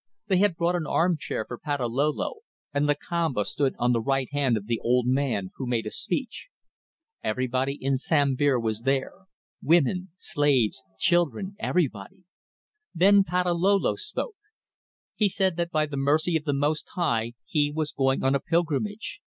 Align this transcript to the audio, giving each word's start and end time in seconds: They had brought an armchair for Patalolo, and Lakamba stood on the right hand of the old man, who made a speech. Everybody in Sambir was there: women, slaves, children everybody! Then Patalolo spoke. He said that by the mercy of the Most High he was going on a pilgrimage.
They 0.29 0.37
had 0.39 0.55
brought 0.57 0.73
an 0.75 0.87
armchair 0.87 1.45
for 1.47 1.59
Patalolo, 1.59 2.37
and 2.73 2.87
Lakamba 2.87 3.45
stood 3.45 3.75
on 3.77 3.91
the 3.91 4.01
right 4.01 4.27
hand 4.31 4.57
of 4.57 4.65
the 4.65 4.79
old 4.79 5.05
man, 5.05 5.51
who 5.57 5.67
made 5.67 5.85
a 5.85 5.91
speech. 5.91 6.47
Everybody 7.23 7.75
in 7.79 7.97
Sambir 7.97 8.59
was 8.59 8.81
there: 8.81 9.11
women, 9.61 10.09
slaves, 10.15 10.81
children 10.97 11.55
everybody! 11.59 12.23
Then 12.95 13.23
Patalolo 13.23 13.93
spoke. 13.95 14.37
He 15.13 15.29
said 15.29 15.55
that 15.57 15.69
by 15.69 15.85
the 15.85 15.97
mercy 15.97 16.35
of 16.35 16.45
the 16.45 16.53
Most 16.53 16.89
High 16.95 17.33
he 17.45 17.71
was 17.71 17.91
going 17.91 18.23
on 18.23 18.33
a 18.33 18.39
pilgrimage. 18.39 19.21